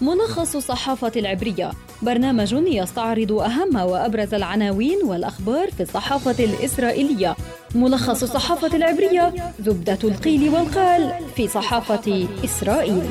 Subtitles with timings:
[0.00, 1.70] ملخص الصحافة العبرية.
[2.02, 7.36] برنامج يستعرض أهم وأبرز العناوين والأخبار في الصحافة الإسرائيلية.
[7.74, 13.02] ملخص الصحافة العبرية زبدة القيل والقال في صحافة إسرائيل.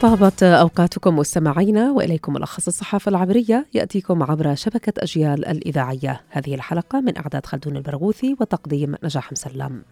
[0.00, 3.66] طابت أوقاتكم مستمعينا وإليكم ملخص الصحافة العبرية.
[3.74, 6.20] يأتيكم عبر شبكة أجيال الإذاعية.
[6.30, 9.82] هذه الحلقة من إعداد خلدون البرغوثي وتقديم نجاح مسلم.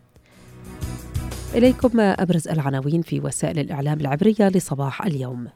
[1.55, 5.47] إليكم أبرز العناوين في وسائل الإعلام العبرية لصباح اليوم.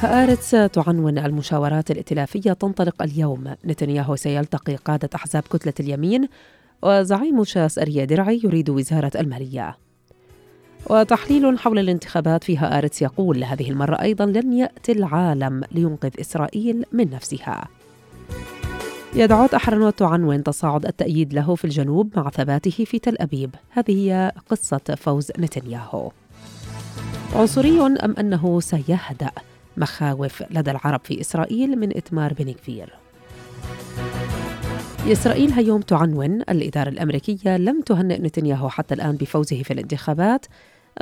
[0.00, 3.54] هآرتس تعنون المشاورات الائتلافية تنطلق اليوم.
[3.64, 6.28] نتنياهو سيلتقي قادة أحزاب كتلة اليمين
[6.82, 9.76] وزعيم شاس أرييه درعي يريد وزارة المالية.
[10.90, 17.10] وتحليل حول الانتخابات في هآرتس يقول هذه المرة أيضا لن يأتي العالم لينقذ إسرائيل من
[17.10, 17.68] نفسها.
[19.14, 23.54] يديعوت أحرونوت تعنون تصاعد التأييد له في الجنوب مع ثباته في تل أبيب.
[23.70, 26.10] هذه هي قصة فوز نتنياهو.
[27.34, 29.30] عنصري أم أنه سيهدأ
[29.76, 32.92] مخاوف لدى العرب في إسرائيل من إتمار بن كفير
[35.12, 40.46] إسرائيل هيوم تعنون الإدارة الأمريكية لم تهنئ نتنياهو حتى الآن بفوزه في الانتخابات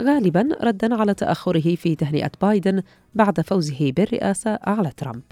[0.00, 2.82] غالبا ردا على تأخره في تهنئة بايدن
[3.14, 5.22] بعد فوزه بالرئاسة على ترامب.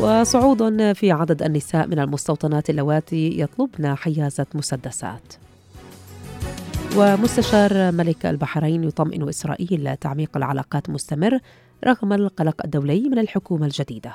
[0.00, 5.34] وصعود في عدد النساء من المستوطنات اللواتي يطلبن حيازة مسدسات.
[6.96, 11.38] ومستشار ملك البحرين يطمئن إسرائيل تعميق العلاقات مستمر
[11.84, 14.12] رغم القلق الدولي من الحكومة الجديدة.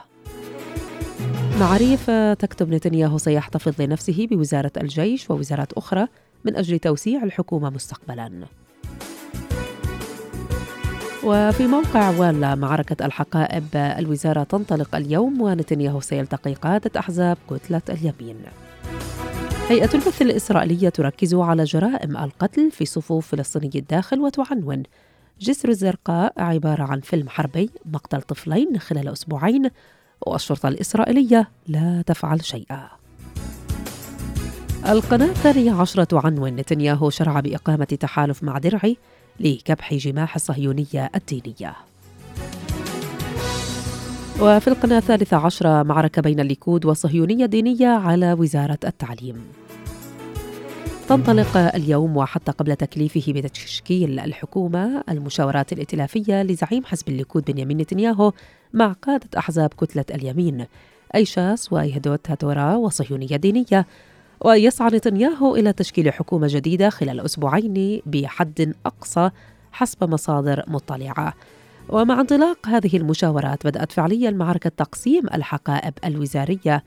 [1.59, 6.08] معاريف تكتب نتنياهو سيحتفظ لنفسه بوزارة الجيش ووزارات أخرى
[6.45, 8.31] من أجل توسيع الحكومة مستقبلاً.
[11.25, 18.38] وفي موقع والا معركة الحقائب الوزارة تنطلق اليوم ونتنياهو سيلتقي قادة أحزاب كتلة اليمين.
[19.69, 24.83] هيئة البث الإسرائيلية تركز على جرائم القتل في صفوف فلسطيني الداخل وتعنون
[25.41, 29.69] جسر الزرقاء عبارة عن فيلم حربي مقتل طفلين خلال أسبوعين
[30.28, 32.88] والشرطة الإسرائيلية لا تفعل شيئا.
[34.89, 38.97] القناة الثانية عشرة عنون نتنياهو شرع بإقامة تحالف مع درعي.
[39.39, 41.75] لكبح جماح الصهيونية الدينية.
[44.41, 49.45] وفي القناة الثالثة عشرة معركة بين الليكود والصهيونية الدينية على وزارة التعليم.
[51.09, 58.31] تنطلق اليوم وحتى قبل تكليفه بتشكيل الحكومة المشاورات الائتلافية لزعيم حزب الليكود بنيامين نتنياهو
[58.73, 60.65] مع قادة أحزاب كتلة اليمين.
[61.15, 63.85] أيشاس وإيهدوت هاتورا وصهيونية دينية
[64.44, 69.30] ويسعى نتنياهو إلى تشكيل حكومة جديدة خلال أسبوعين بحد أقصى
[69.72, 71.34] حسب مصادر مطلعة.
[71.90, 76.84] ومع انطلاق هذه المشاورات بدأت فعليا معركة تقسيم الحقائب الوزارية.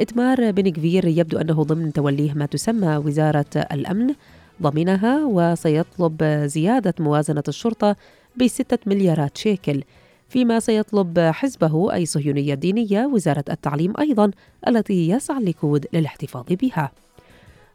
[0.00, 4.14] إتمار بن كفير يبدو أنه ضمن توليه ما تسمى وزارة الأمن.
[4.62, 7.96] ضمنها وسيطلب زيادة موازنة الشرطة
[8.36, 9.82] بستة مليارات شيكل.
[10.28, 14.30] فيما سيطلب حزبه أي صهيونية دينية وزارة التعليم أيضا
[14.68, 16.90] التي يسعى الليكود للاحتفاظ بها.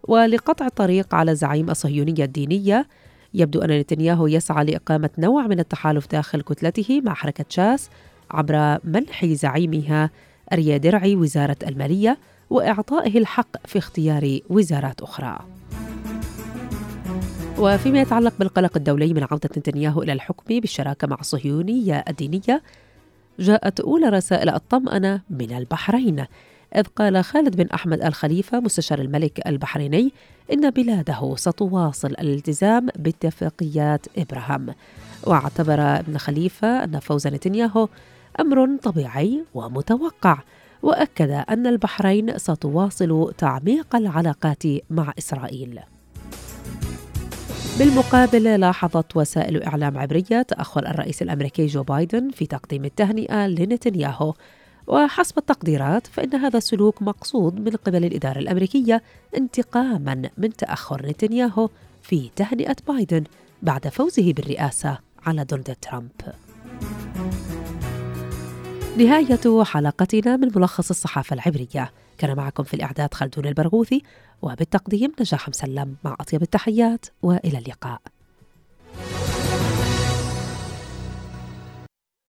[0.04, 2.88] ولقطع الطريق على زعيم الصهيونية الدينية
[3.34, 7.90] يبدو أن نتنياهو يسعى لإقامة نوع من التحالف داخل كتلته مع حركة شاس
[8.32, 10.10] عبر منح زعيمها
[10.54, 12.18] أريا درعي وزارة المالية
[12.50, 15.40] وإعطائه الحق في اختيار وزارات أخرى.
[17.64, 22.62] وفيما يتعلق بالقلق الدولي من عودة نتنياهو إلى الحكم بالشراكة مع الصهيونية الدينية
[23.40, 26.26] جاءت أولى رسائل الطمأنة من البحرين
[26.76, 30.12] إذ قال خالد بن أحمد الخليفة مستشار الملك البحريني
[30.54, 34.74] إن بلاده ستواصل الالتزام باتفاقيات إبراهام.
[35.24, 37.88] واعتبر ابن خليفة أن فوز نتنياهو
[38.40, 40.38] أمر طبيعي ومتوقع
[40.82, 45.80] وأكد أن البحرين ستواصل تعميق العلاقات مع إسرائيل.
[47.80, 54.34] بالمقابل لاحظت وسائل إعلام عبرية تأخر الرئيس الأمريكي جو بايدن في تقديم التهنئة لنتنياهو
[54.88, 59.04] وحسب التقديرات فإن هذا السلوك مقصود من قبل الإدارة الأمريكية
[59.38, 61.70] انتقاما من تأخر نتنياهو
[62.02, 63.24] في تهنئة بايدن
[63.62, 66.12] بعد فوزه بالرئاسة على دونالد ترامب.
[68.98, 74.04] نهاية حلقتنا من ملخص الصحافة العبرية كان معكم في الإعداد خلدون البرغوثي
[74.42, 78.02] وبالتقديم نجاح مسلم مع أطيب التحيات وإلى اللقاء.